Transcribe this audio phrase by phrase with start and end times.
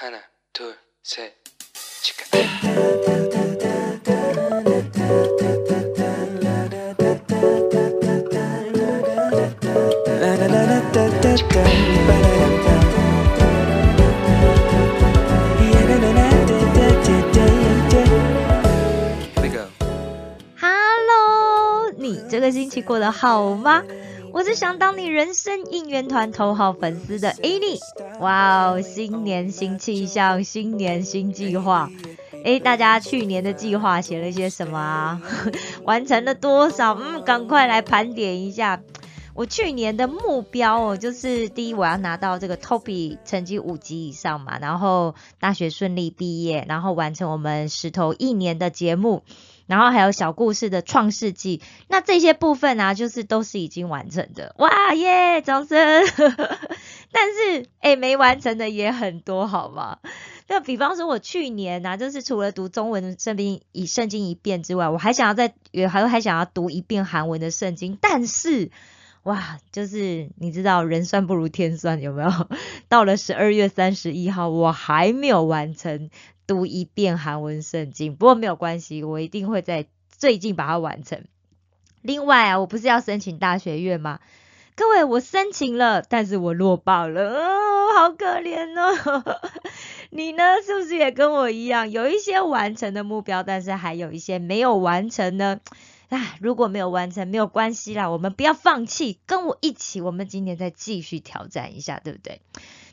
[0.00, 0.18] 하나,
[0.52, 1.32] 둘, 셋,
[2.02, 2.26] 치카.
[2.32, 2.44] Here
[19.42, 19.64] we go.
[20.58, 23.82] Hello，你这个星期过得好吗？
[24.32, 27.78] 我是想当你人生应援团头号粉丝的 Annie。
[28.21, 31.89] 哇哦，新年新气象，新年新计划。
[32.43, 35.21] 诶，大家去年的计划写了一些什么啊？
[35.85, 36.93] 完成了多少？
[37.01, 38.79] 嗯，赶快来盘点一下。
[39.33, 49.23] 我去年的目标哦，就是第一我要拿到这个 TOPI 成绩五级以上嘛，然后大学顺利毕业，然后完成我们石头一年的节目，
[49.65, 51.61] 然后还有小故事的创世纪。
[51.87, 54.53] 那这些部分啊，就是都是已经完成的。
[54.59, 56.03] 哇耶，掌声！
[57.11, 59.99] 但是诶，没完成的也很多，好吗？
[60.47, 68.71] 那比方说，我去年啊，就是除了读中文的圣经以圣经一遍之外，我还想要再也还还想要读一遍韩文的圣经，但是。
[69.23, 72.31] 哇，就是你知道人算不如天算，有没有？
[72.89, 76.09] 到了十二月三十一号，我还没有完成
[76.47, 81.23] 读一遍韩文圣经，不过没有关系，我一定会在最近把它完成。
[82.01, 84.21] 另外啊，我不是要申请大学院吗？
[84.81, 89.39] 各位，我申请了，但是我落榜了，哦，好可怜哦。
[90.09, 95.59] 你呢，是不是也跟我一样，有一些完成的目标，但是还有一些没有完成呢？
[96.09, 102.41] 啊，如果没有完成，没有关系啦，我们不要放弃，跟我一起，我们今年再继续挑战一下，对不对？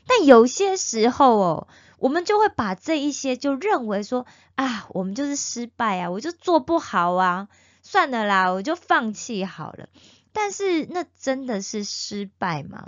[0.05, 1.67] 但有些时候哦，
[1.97, 7.47] 我们就会把这一些就认为说啊，我们就是失败啊，我就做不好啊，
[7.81, 9.89] 算了啦，我就放弃好了。
[10.33, 12.87] 但是那真的是失败吗？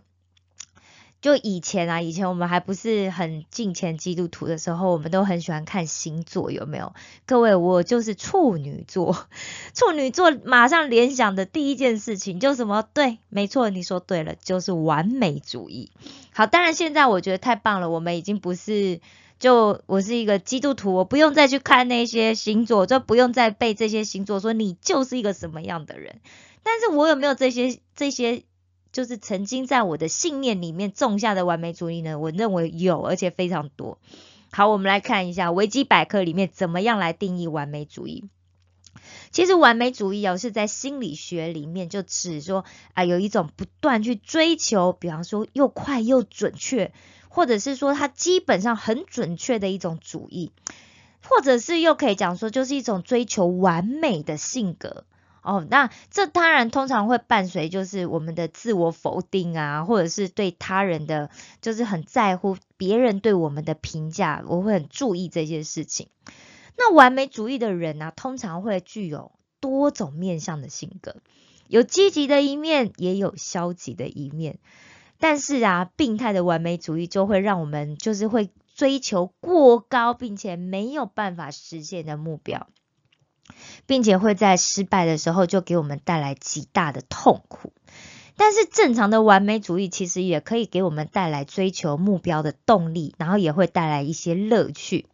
[1.21, 6.95] 就以前啊，以前我们还不是很敬虔基督徒的时候，我们都很喜欢看星座，有没有？
[7.27, 9.27] 各位，我就是处女座，
[9.75, 12.81] 处女座马上联想的第一件事情就什么？
[12.95, 15.91] 对，没错，你说对了，就是完美主义。
[16.33, 18.99] 好，当然现在我觉得太棒了，我们已经不是
[19.37, 26.19] 就我是一个基督徒，我不用再去看那些星座，就不用再背这些星座，说你就是一个什么样的人。
[26.63, 28.43] 但是我有没有这些这些？
[28.91, 32.19] 就是曾经在我的信念里面种下的完美主义呢？
[32.19, 33.97] 我认为有，而且非常多。
[34.51, 38.25] 好，我们来看一下维基百科里面怎么样来定义完美主义。
[39.31, 46.91] 其实完美主义哦是在心理学里面就指说啊有一种不断去追求，比方说又快又准确，
[47.29, 50.51] 或者是说它基本上很准确的一种主义，
[51.23, 55.05] 或者是又可以讲说就是一种追求完美的性格。
[55.41, 61.31] 哦，那这当然通常会伴随就是我们的自我否定啊，或者是对他人的
[61.61, 66.09] 就是很在乎别人对我们的评价，我会很注意这些事情。
[66.77, 71.15] 那完美主义的人呢，通常会具有多种面向的性格，
[71.67, 74.59] 有积极的一面，也有消极的一面。
[75.19, 82.67] 但是啊，病态的完美主义就会让我们就是会追求过高，并且没有办法实现的目标。
[83.85, 87.73] 并且会在失败的时候就给我们带来极大的痛苦，
[88.37, 95.05] 但是正常的完美主义其实也可以给我们带来追求目标的动力，然后也会带来一些乐趣。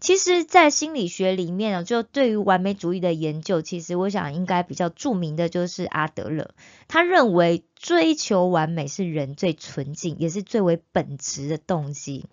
[0.00, 6.50] 其实，在心理学里面呢，就对于完美主义的研究，其实我想应该比较著名的就是阿德勒，
[6.86, 12.26] 他认为追求完美是人最纯净也是最为本质的动机。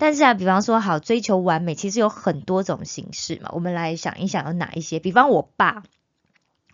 [0.00, 3.50] 但是啊，比方说好追求完美，其实有很多种形式嘛。
[3.52, 5.00] 我们来想一想有哪一些？
[5.00, 5.82] 比方我爸，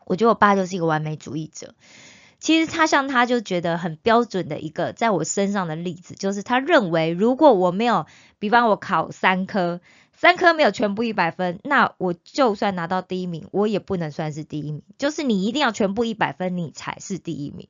[0.04, 1.74] 我觉得我爸就是一个完美主义者。
[2.38, 8.04] 其实他像他就觉得很标准的一个在我身上的例子，就是他认为如果我没有，
[8.38, 9.80] 比方我考三科，
[10.12, 14.82] 三科没有全部一百分，那我就算拿到第一名，我也不能算是第一名。
[14.98, 17.68] 就是你一定要全部一百分，你才是第一名。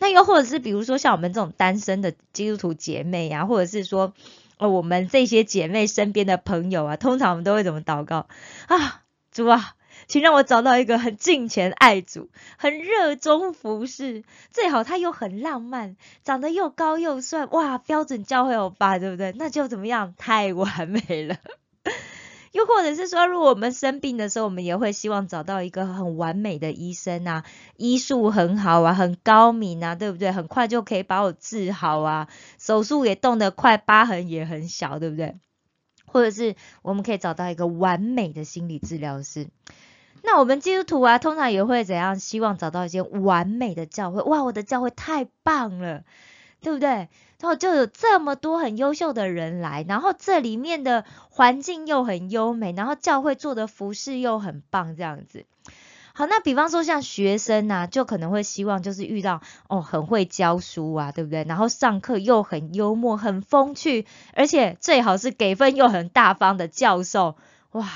[0.00, 4.14] 那又或者是比如说像我们这种单身的基督徒姐妹呀，或者是说。
[4.60, 8.28] 哦，我们这些姐妹身边的朋友啊，通常我们都会怎么祷告
[8.68, 9.02] 啊？
[9.32, 9.74] 主啊，
[10.06, 12.28] 请让我找到一个很敬虔爱主、
[12.58, 19.32] 很热衷服侍，最好他又很浪漫，长得又高又帅，哇，标准教会欧巴，对不对？
[19.38, 20.14] 那就怎么样？
[20.18, 21.36] 太完美了。
[22.52, 27.44] 又或者是说，如果我们生病的时候，我们也会希望找到一个很完美的医生啊，
[27.76, 30.32] 医术很好啊，很高明啊，对不对？
[30.32, 35.36] 很快就可以把我治好啊，手术也动得快，疤痕也很小，对不对？
[36.06, 39.46] 或者是我们可以找到一个完美的心理治疗师。
[40.22, 42.18] 那我们基督徒啊，通常也会怎样？
[42.18, 44.20] 希望找到一间完美的教会。
[44.22, 46.02] 哇，我的教会太棒了！
[46.60, 47.08] 对不对？
[47.40, 55.46] 然后就有这么多很优秀的人来，然后这里面的环境又很优美，然后教会做的服饰又很棒，这样子。
[56.12, 61.44] 好，那比方说像学生呐，就可能会希望就是遇到哦很会教书啊，对不对？
[61.44, 64.04] 然后上课又很幽默、很风趣，
[64.34, 67.36] 而且最好是给分又很大方的教授。
[67.70, 67.88] 哇，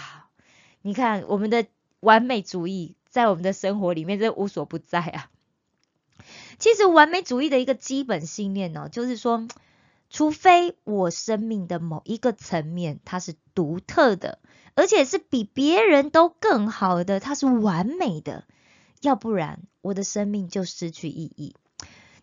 [0.80, 1.66] 你看我们的
[2.00, 5.28] 完美主义在我们的生活里面真无所不在啊。
[6.58, 9.46] 其实完美主义的一个基本信念呢，就是说，
[10.10, 14.38] 除非我生命的某一个层面它是独特的。
[14.76, 18.42] 而且是比别人都更好的，它是完美的，
[19.02, 21.54] 要不然我的生命就失去意义。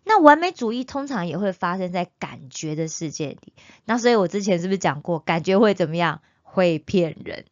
[0.04, 3.54] 那完美主义通常也会发生在感觉的世界里。
[3.86, 6.20] 那所以我之前是不是讲过，感觉会怎么样？
[6.42, 7.46] 会骗人。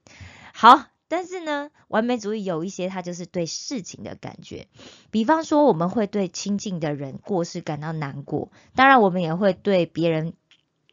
[0.52, 4.68] 好，但是呢，完美主义有一些，它就是对事情的感觉。
[5.10, 10.32] 比方说，我们会对亲近的人过世感到难过，当然我们也会对别人。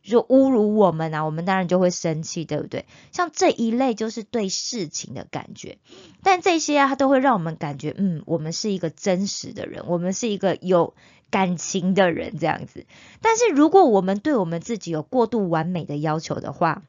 [0.03, 2.85] 就侮辱我们啊，我们当然就会生气，对不对？
[3.11, 5.79] 像这一类就是对事情的感觉，
[6.23, 10.93] 但这些啊，它都会让我们感觉，嗯，我们是一个真实的人，我们是一个有
[11.29, 12.85] 感情的人，这样子。
[13.21, 16.83] 但是如果我们对我们自己有过度完美的要求的话，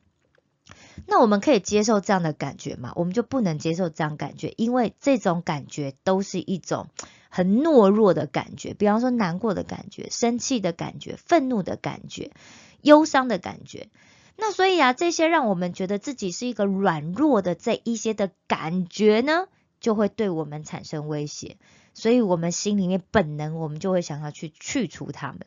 [1.07, 2.93] 那我们可以接受这样的感觉吗？
[2.97, 6.89] 我们就不能接受这样感觉，因为这种感觉都是一种
[7.29, 12.33] 很懦弱的感觉，比方说难过的感觉、生气的感觉、愤怒的感觉。
[12.81, 13.89] 忧伤的感觉，
[14.37, 19.49] 那所以啊，这些让我们觉得自己是一个软弱的这一些的感觉呢，
[19.81, 21.57] 就会对我们产生威胁，
[21.93, 25.41] 所以我们心里面本能，我们就会想要去去除它们。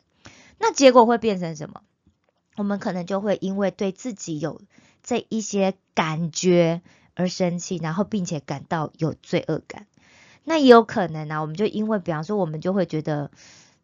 [0.58, 1.80] 那结果会变成什么？
[2.58, 4.60] 我们可能就会因为对自己有
[5.02, 6.82] 这一些感觉
[7.14, 9.86] 而生气，然后并且感到有罪恶感。
[10.44, 13.30] 那也有可能啊，我们就因为，比方说，我们就会觉得。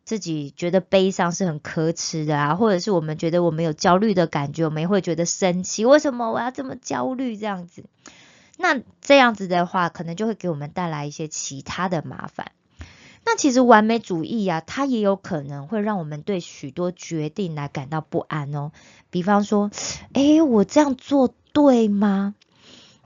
[0.05, 5.85] 自己觉得悲伤是很可耻的啊，或者是我们觉得我们有焦虑的感觉，我们也会觉得生气。
[5.85, 7.37] 为什么我要这么焦虑？
[7.37, 7.85] 这样子，
[8.57, 12.53] 那这样子的话，可能就会给我们带来一些其他的麻烦。
[13.31, 18.73] 那其实完美主义啊，它也有可能会让我们对许多决定来感到不安哦。
[19.11, 19.71] 比方说，
[20.15, 22.35] 诶，我这样做对吗？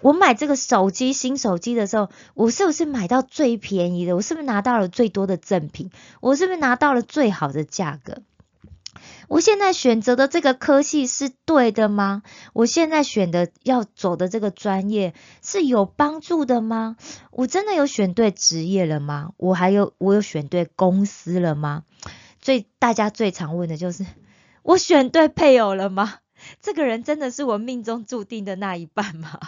[0.01, 4.15] 我买这个手机新手机的时候，我是不是买到最便宜的？
[4.15, 5.91] 我是不是拿到了最多的赠品？
[6.21, 8.19] 我是不是拿到了最好的价格？
[9.29, 12.23] 我现在选择的这个科系是对的吗？
[12.53, 16.97] 我现在选的要走的这个专业是有帮助的吗？
[17.31, 19.33] 我真的有选对职业了吗？
[19.37, 21.85] 我还有我有选对公司了吗？
[22.41, 24.05] 最大家最常问的就是
[24.63, 26.19] 我选对配偶了吗？
[26.61, 29.41] 这个人真的是我命中注定的那一半吗？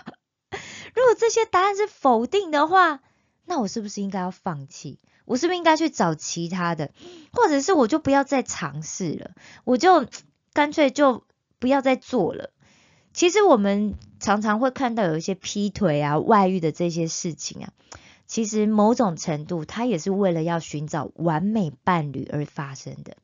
[0.94, 3.00] 如果这些答案是否定的话，
[3.44, 4.98] 那我是不是应该要放弃？
[5.24, 6.90] 我是不是应该去找其他的，
[7.32, 9.30] 或者是我就不要再尝试了，
[9.64, 10.06] 我就
[10.52, 11.24] 干脆就
[11.58, 12.50] 不要再做了？
[13.14, 17.72] 其实我们常常会看到有一些劈腿啊、外遇的这些事情啊，
[18.26, 23.16] 其实某种程度它也是为了要寻找完美伴侣而发生的。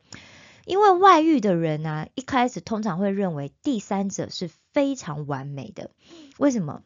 [0.64, 5.90] 因为外遇的人啊，一开始通常会认为第三者是非常完美的，
[6.38, 6.82] 为什么？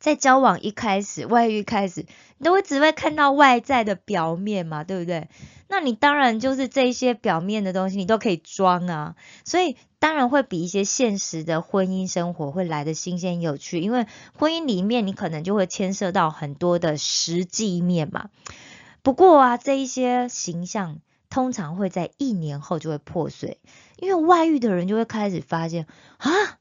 [0.00, 2.06] 在交往一开始，外遇开始，
[2.38, 5.28] 你都会只会看到外在的表面嘛，对不对？
[5.68, 9.14] 那你当然就是这些表面的东西，你都可以装啊，
[9.44, 18.30] 所以当然会比一些现实的婚姻生活会来的新鲜有趣，因为婚姻里面你可能就会牵涉到很多的实际面嘛。
[19.02, 23.58] 不过啊，这一些形象通常会在一年后就会破碎，
[23.98, 25.86] 因为外遇的人就会开始发现
[26.16, 26.56] 啊。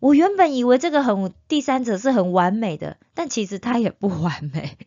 [0.00, 4.78] 我原本以为这个很第三者是很完美的，但其实他也不完美。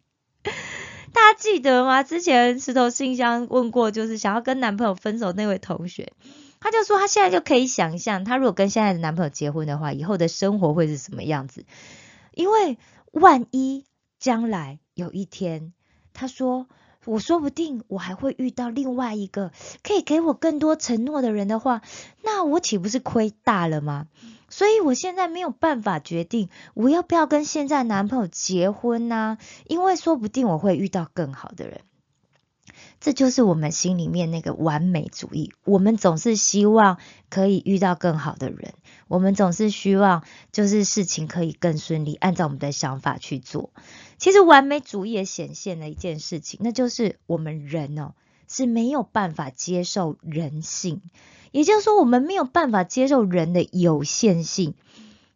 [1.13, 2.01] 大家记得吗？
[2.01, 6.11] 之前石头信箱问过，就是想要跟男朋友分手那位同学，
[6.59, 11.65] 他就说他现在就可以想象，他如果跟现在的男朋友结婚的话，以后的生活会是什么样子。
[12.33, 12.79] 因为
[13.11, 13.85] 万一
[14.19, 15.71] 将来有一天，
[16.13, 16.67] 他说
[17.05, 19.51] 我说不定我还会遇到另外一个
[19.83, 21.83] 可以给我更多承诺的人的话，
[22.23, 24.07] 那我岂不是亏大了吗？
[24.53, 29.39] 所以我现在没有办法决定我要不要跟现在男朋友结婚呢？
[29.65, 31.81] 因为说不定我会遇到更好的人。
[32.99, 35.51] 这就是我们心里面那个完美主义。
[35.65, 36.99] 我们总是希望
[37.31, 38.75] 可以遇到更好的人，
[39.07, 43.71] 我们总是希望就是事情可以更顺利，按照我们的想法去做。
[44.19, 48.13] 其实完美主义也显现了一件事情，那就是我们人哦
[48.53, 51.01] 是没有办法接受人性。
[51.51, 54.75] 也就是说，我们没有办法接受人的有限性，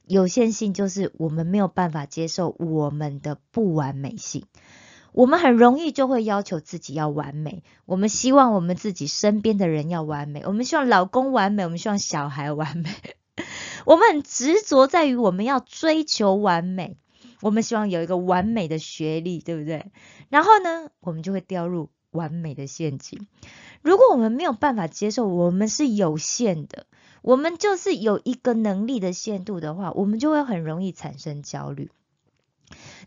[0.06, 4.46] 有限性就是我们没有办法接受我们的不完美性。
[5.14, 12.90] 我们很容易就会要求自己要完美，我们希望我们自己身边的人要完美，我们希望老公完美，我们希望小孩完美，
[13.86, 16.98] 我们很执着在于我们要追求完美，
[17.42, 19.92] 我们希望有一个完美的学历，对不对？
[20.30, 23.28] 然后呢，我们就会掉入完美的陷阱。
[23.82, 26.86] 如果我们没有办法接受我们是有限的，
[27.22, 31.90] 我们就是有一个能力的限度的话，我们就会很容易产生焦虑。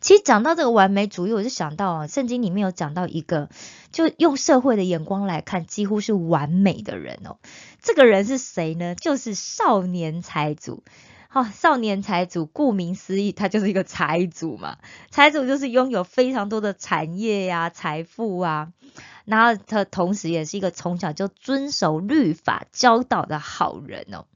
[0.00, 3.50] 其实讲到这个完美主义，我就想到啊，圣经里面有讲到一个，
[3.92, 7.37] 就用社会的眼光来看，几乎是完美的人哦。
[7.83, 8.95] 这个人是谁呢？
[8.95, 10.83] 就是少年财主。
[11.32, 14.78] 好，少年财主，顾名思义，他就是一个财主嘛。
[15.10, 18.72] 财主就是拥有非常多的产业呀、财富啊，
[19.26, 24.26] 然后他同时也是一个从小就遵守律法教导的好人哦。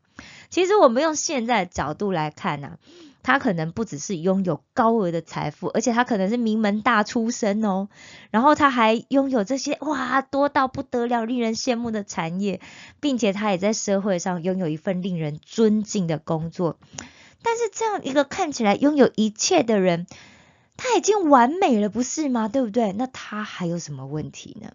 [0.50, 2.78] 其实我们用现在的角度来看呢。
[3.24, 7.88] 他可能不只是拥有高额的财富，而且他可能是名门大出身哦。
[8.30, 12.60] 然后他还拥有这些哇多到不得了、令人羡慕的产业，
[13.00, 16.78] 并且他也在社会上拥有一份令人尊敬的工作。
[17.42, 20.06] 但是这样一个看起来拥有一切的人，
[20.76, 22.48] 他已经完美了，不是吗？
[22.48, 22.92] 对不对？
[22.92, 24.72] 那他还有什么问题呢？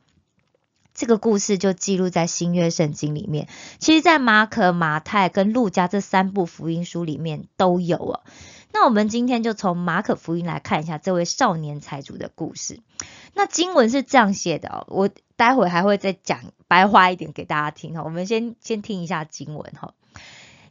[0.94, 3.48] 这个故事就记录在新约圣经里面，
[3.80, 8.22] 其实，在马可、马太跟路加这三部福音书里面都有哦。
[8.72, 12.82] 那我们今天就从马可福音来看一下这位少年财主的故事。
[13.34, 18.04] 那经文是这样写的哦，我待会还会再讲白话一点给大家听哈。
[18.04, 19.94] 我们先先听一下经文哈。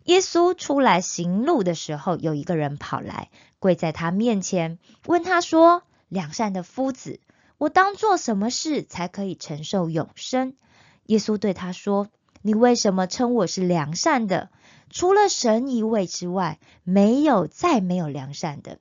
[0.04, 7.20] 耶稣出来行路的时候，有一个人跑来跪在他面前，问他说：“良善的夫子。”
[7.58, 10.54] 我当做什么事才可以承受永生？
[11.06, 12.08] 耶稣对他说
[12.40, 14.50] ：“你为什么称我是良善的？
[14.90, 18.78] 除了神一位之外，没有再没有良善的。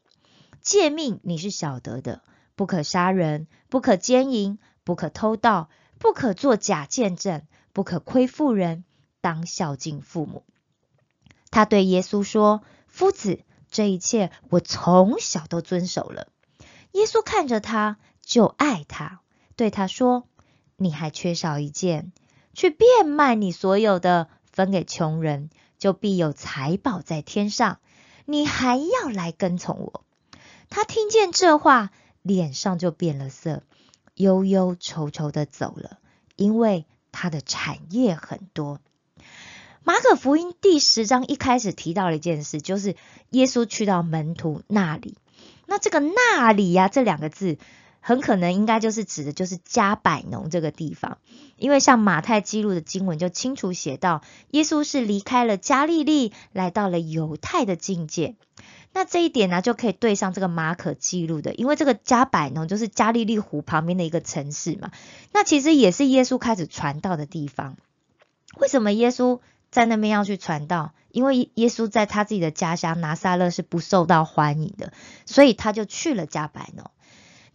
[0.62, 2.22] 诫命你是晓得的：
[2.56, 7.42] 不可杀人，不可奸淫，不可偷盗，不可作假见证，
[7.74, 8.84] 不可亏负人，
[9.22, 10.44] 当孝敬父母。”
[11.50, 13.40] 他对耶稣说：“夫子，
[13.72, 16.28] 这一切我从小都遵守了。”
[16.94, 17.98] 耶稣看着他。
[18.28, 19.22] 就爱他，
[19.56, 20.28] 对他说
[20.76, 22.12] ：“你还缺少一件，
[22.54, 27.80] 去变卖你所有的，分给穷人，就必有财宝在天上。
[28.26, 30.04] 你还要来跟从我。”
[30.70, 31.92] 他听见这话，
[32.22, 33.64] 脸上就变了色，
[34.16, 35.98] 忧忧愁愁的走了，
[36.36, 38.82] 因为他的产业很多。
[39.86, 42.98] 马可福音第十章一开始提到了一件事，就是
[43.30, 45.16] 耶稣去到门徒那里。
[45.66, 47.58] 那这个那里呀，这两个字。
[48.08, 51.18] 很可能应该就是指的就是加百农这个地方，
[51.58, 54.22] 因为像马太记录的经文就清楚写到，
[54.52, 58.36] 耶稣是离开了加利利，来到了犹太的境界。
[58.94, 64.90] 那这一点呢，就可以对上这个马可记录的，因为这个加百农就是加利利湖旁边的一个城市嘛。
[65.34, 67.76] 那其实也是耶稣开始传道的地方。
[68.56, 70.94] 为什么耶稣在那边要去传道？
[71.12, 74.94] 因为耶稣在他自己的家乡拿撒勒是不受到欢迎的，
[75.26, 76.90] 所以他就去了加百农。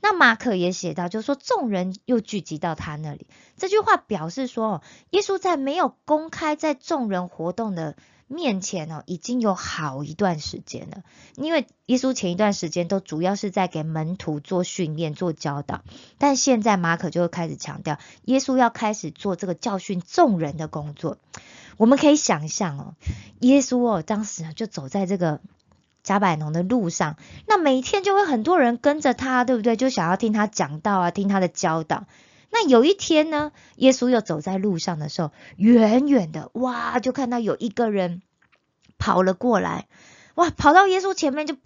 [0.05, 3.29] 那马可也写到，就是说众人又聚集到他那里。
[3.57, 7.95] 这句话表示说，耶稣在没有公开在众人活动的
[8.27, 11.05] 面前哦，已经有好一段时间了。
[11.37, 15.85] 因为耶稣前一段时间都主要是在给门徒做训练、做教导，
[16.19, 21.17] 但现在马可就会开始强调，耶稣要开始做这个教训众人的工作。
[21.77, 22.95] 我们可以想象哦，
[23.39, 25.41] 耶稣哦，当时就走在这个。
[26.03, 27.17] 加百农的路上，
[27.47, 29.77] 那每天就会很多人跟着他，对不对？
[29.77, 32.07] 就想要听他讲道啊，听他的教导。
[32.51, 38.21] 那有一天呢，耶稣又走在路上的时候，远远的哇，就看到有一个人
[38.99, 39.87] 跑了过来，
[40.35, 41.61] 哇，跑到耶稣前面就砰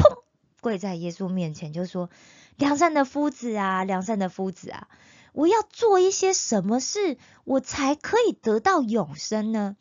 [0.61, 2.11] 跪在耶稣面前，就说
[2.57, 4.89] ：“良善的夫子啊，良善的夫子啊，
[5.33, 9.77] 我要做一些什么事，我才可以得到永生呢？”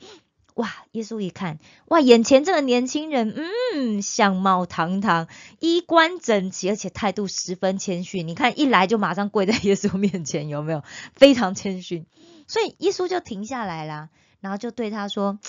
[0.55, 0.73] 哇！
[0.91, 3.33] 耶稣一看，哇，眼前这个年轻人，
[3.73, 5.27] 嗯，相貌堂堂，
[5.59, 8.27] 衣冠整齐，而且态度十分谦逊。
[8.27, 10.83] 你看，一来就马上跪在耶稣面前，有没有？
[11.13, 12.05] 非常谦逊。
[12.47, 14.09] 所以耶稣就停下来啦，
[14.39, 15.39] 然后就对他说：“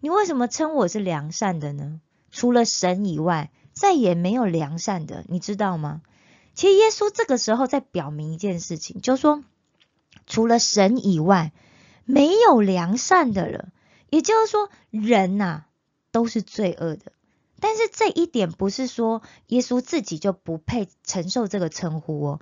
[0.00, 2.00] 你为什么称我是良善的呢？
[2.30, 6.02] 除了神以外，再也没有良善的，你知道吗？”
[6.54, 9.42] 其实耶稣这个时候在表明一件事情，就说：
[10.26, 11.52] 除了神以外，
[12.04, 13.68] 没有良善的了。
[14.14, 15.64] 也就是说，人呐
[16.12, 17.10] 都是罪恶的，
[17.58, 22.40] 但是这一点不是说耶稣自己就不配承受这个称呼哦。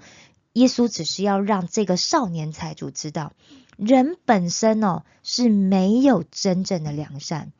[0.52, 3.32] 耶稣只是要让这个少年财主知道，
[3.78, 7.52] 人本身哦是没有真正的良善，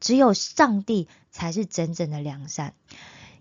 [0.00, 2.74] 只有上帝才是真正的良善。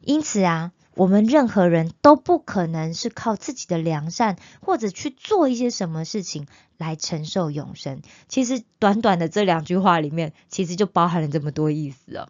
[0.01, 0.71] 因此啊。
[0.99, 6.45] 我们任何人都不可能是靠自己的良善或者去做一些什么事情
[6.77, 8.01] 来承受永生。
[8.27, 12.27] 其实短短的这两句话里面，其实就包含了这么多意思哦。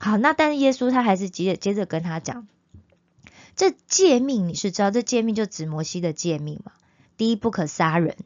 [0.00, 2.48] 好，那但是耶稣他还是接着接着跟他讲，
[3.54, 6.72] 这诫命你是知道，这诫命就指摩西的诫命嘛。
[7.16, 8.16] 第一，不可杀人，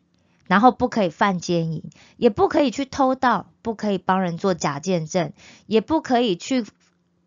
[0.47, 1.83] 然后不可以犯奸淫，
[2.17, 5.35] 也不可以去偷盗，不可以帮人做假见证，
[5.67, 6.65] 也不可以去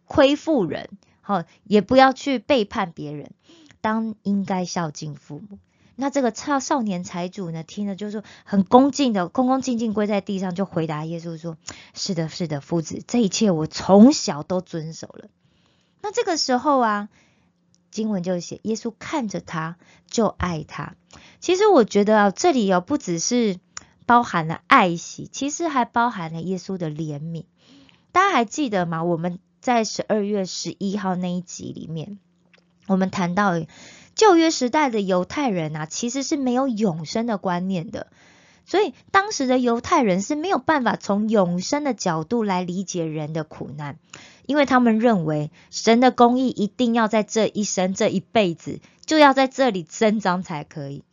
[0.06, 0.90] 亏负人，
[1.28, 3.32] 好，也不要去背叛别人，
[3.82, 5.58] 当应该孝敬父母。
[5.96, 11.58] 那这个少少年财主呢，听了就是很恭敬的，恭恭敬敬跪在地上，就回答耶稣说
[11.96, 15.30] ：“是的，是的，夫子，这一切我从小都遵守了。”
[16.04, 17.10] 那这个时候啊，
[17.90, 19.78] 经文就写耶稣看着他
[20.08, 20.94] 就爱他。
[21.40, 23.58] 其实我觉得啊，这里哦不只是
[24.06, 27.46] 包含了爱惜，其实还包含了耶稣的怜悯。
[28.12, 29.04] 大家还记得吗？
[29.04, 32.20] 我们在十二月十一号那一集里面，
[32.86, 33.54] 我们谈到。
[34.14, 38.08] 旧约时代的犹太人啊，其实是没有永生的观念的，
[38.66, 43.98] 所以当时的犹太人是没有办法从永生的角度来理解人的苦难，
[44.46, 51.04] 因为他们认为神的公义一定要在这一生、这一辈子就要在这里增长才可以。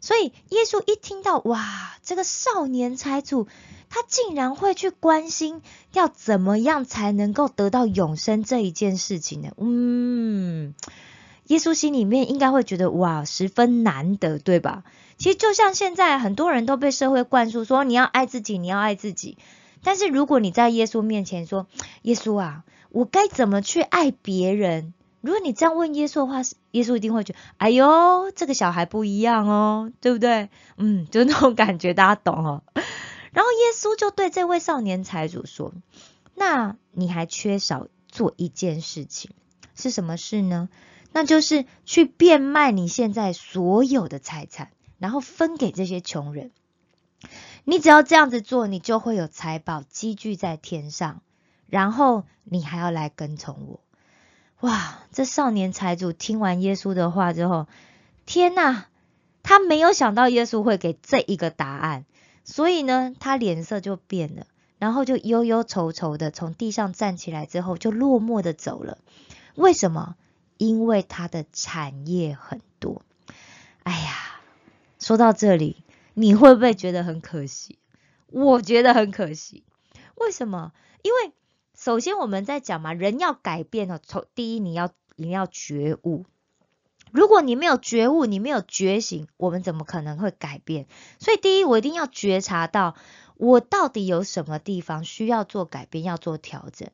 [0.00, 3.48] 所以耶稣一听到哇，这个少年财主
[3.90, 5.62] 他竟然会去关心
[5.92, 9.52] 要怎么样才能够得到永生这一件事情呢？
[9.58, 10.74] 嗯。
[11.46, 14.84] 耶稣心里面应该会觉得哇，十分难得，对吧？
[15.16, 19.38] 其实就像现在很多人都被社会灌输说你要爱自己，你要爱自己。
[19.82, 21.66] 但是如果你在耶稣面前说，
[22.02, 24.92] 耶稣啊，我该怎么去爱别人？
[25.20, 30.48] 如果你这样问耶稣的话，耶稣一定会觉得，哎呦，这个小孩不一样哦，对不对？
[30.76, 32.62] 嗯，就那种感觉，大家懂哦。
[33.32, 35.72] 然后耶稣就对这位少年财主说，
[36.34, 39.32] 那你还缺少做一件事情，
[39.74, 40.68] 是什么事呢？
[41.12, 46.52] 那就是去变卖你现在所有的财产，然后分给这些穷人。
[47.64, 51.22] 你只要这样子做，你就会有财宝积聚在天上，
[51.66, 53.80] 然后你还要来跟从我。
[54.60, 54.98] 哇！
[55.12, 57.66] 这少年财主听完耶稣的话之后，
[58.26, 58.84] 天呐，
[59.42, 62.04] 他没有想到耶稣会给这一个答案，
[62.44, 64.46] 所以呢，他脸色就变了，
[64.78, 68.98] 然后就忧忧愁愁的从地上站起来之后，就落寞的走了。
[69.54, 70.16] 为什么？
[70.56, 73.02] 因为他的产业很多，
[73.84, 74.40] 哎呀，
[74.98, 77.78] 说到这里，你会不会觉得很可惜？
[78.26, 79.62] 我觉得很可惜。
[80.16, 80.72] 为什么？
[81.02, 81.32] 因为
[81.78, 86.26] 首先我们在讲嘛，人要改变哦，从第一你要你要觉悟。
[87.12, 90.88] 如果你没有觉悟，你没有觉醒，我们怎么可能会改变？
[91.20, 92.96] 所以第一，我一定要觉察到
[93.36, 96.90] 我到底有什么地方需要做改变，要做调整。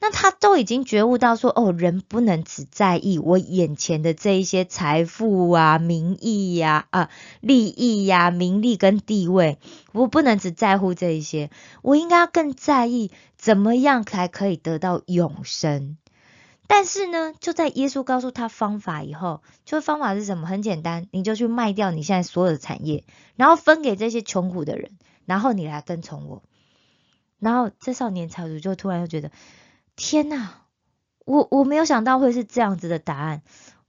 [0.00, 9.58] 那他都已经觉悟到说，哦，人不能只在意我眼前的这一些财富啊、名义呀、啊利益呀、名利跟地位，
[9.92, 11.50] 我不能只在乎这一些，
[11.82, 15.96] 我应该更在意怎么样才可以得到永生。
[16.68, 20.46] 但是呢，就在耶稣告诉他方法以后，就方法是什么？
[20.46, 23.02] 很简单，你就去卖掉你现在所有的产业，
[23.34, 24.92] 然后分给这些穷苦的人，
[25.26, 26.44] 然后你来跟从我。
[27.40, 29.32] 然后这少年财主就突然又觉得。
[29.98, 30.50] 天呐，
[31.24, 33.42] 我我没有想到会是这样子的答案，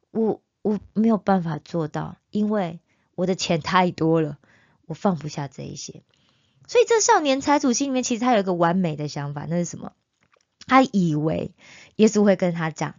[0.10, 2.80] 我我没有办法做到，因为
[3.14, 4.40] 我的钱太多了，
[4.88, 6.02] 我放不下这一些。
[6.68, 9.92] 所以这少年财主心里面其实他有一个完美的想法，那是什么？
[10.66, 11.54] 他以为
[11.98, 12.96] 耶稣会跟他讲，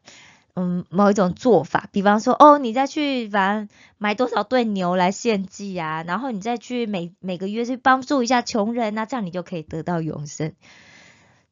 [0.55, 10.55] 嗯，某一种做法，比方说，哦，你再去反正买多少对牛来献祭啊，然后你再去每每个月去帮助一下穷人啊，这样你就可以得到永生。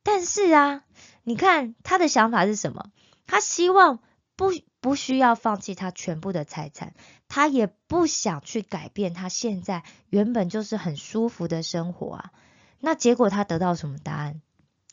[0.04, 0.84] 但是啊。
[1.28, 2.86] 你看他的想法是什么？
[3.26, 3.98] 他希望
[4.34, 6.94] 不不需要放弃他全部的财产，
[7.28, 12.32] 他也不想去改变他现在原本就是很舒服的生活啊。
[12.80, 14.40] 那结果他得到什么答案？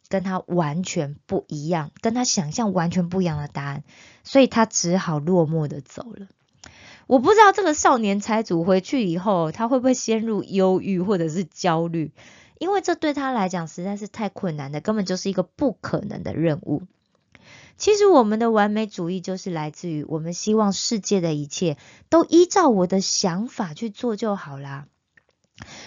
[0.09, 3.85] 跟他完全不一样，跟他想象完全不一样的答案，
[4.25, 6.27] 所以他只好落寞的走了。
[7.07, 12.11] 我不知道这个少年财主回去以后，他会不会陷入忧郁或者是焦虑？
[12.57, 16.83] 因为这对他来讲实在是太困难的，根本就是一个不可能的任务。
[17.77, 21.77] 其实我们的完美主义就是来自于我们希望世界的一切
[22.09, 24.87] 都依照我的想法去做就好啦。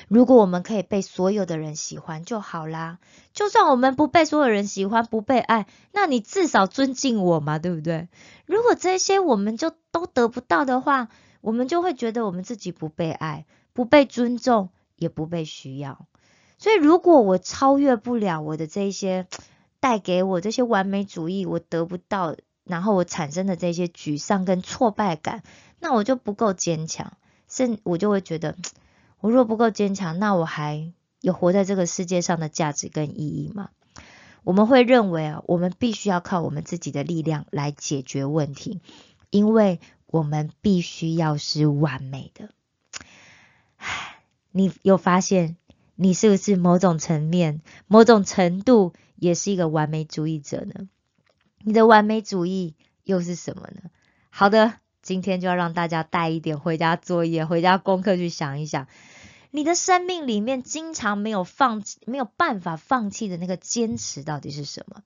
[0.08, 2.98] 如果我们可以被所有的人喜欢就好啦。
[3.34, 8.08] 就算我们不被所有人喜欢、不被爱，那你至少尊敬我嘛，对不对？
[8.46, 11.08] 如果这些我们就都得不到的话，
[11.40, 16.06] 我们就会觉得我们自己不被爱、不被尊重，也不被需要。
[16.58, 19.26] 所以，如果我超越不了我的这些
[19.80, 25.42] 带给我这些完美主义，我得不到然后我产生的这些沮丧跟挫败感，
[25.78, 27.12] 那我就不够坚强，
[27.48, 28.56] 甚我就会觉得，
[29.20, 33.70] 我若不够坚强，那我还有活在这个世界上的价值跟意义吗？
[34.44, 38.80] 我们会认为啊，我们必须要靠我们自己的力量来解决问题，
[39.30, 42.50] 因为我们必须要是完美的。
[43.76, 44.16] 唉，
[44.50, 45.57] 你有发现
[46.00, 50.88] 你是不是某种层面、某种程度也是一个完美主义者呢？
[51.64, 53.90] 你的完美主义又是什么呢？
[54.30, 58.86] 好的，今天就要让大家带一点回家作业、回家功课去想一想。
[59.50, 65.02] 你的生命里面经常没有放弃、没有办法放弃的那个坚持到底是什么？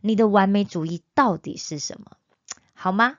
[0.00, 2.12] 你的完美主义到底是什么？
[2.72, 3.18] 好吗？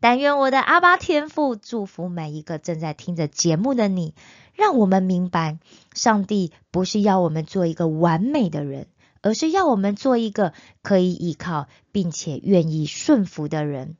[0.00, 4.14] 但愿我的阿巴天父祝福每一个正在听着节目的你，
[4.54, 5.58] 让我们明白，
[5.94, 8.86] 上帝不是要我们做一个完美的人，
[9.20, 13.96] 而是要我们做一个可以依靠并且愿意顺服的人。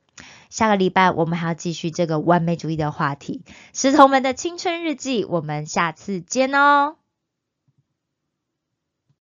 [0.49, 6.95] 下个礼拜我们还要继续这个完美主义的话题，石头们的青春日记，我们下次见哦。